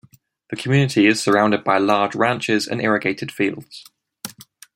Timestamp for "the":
0.49-0.55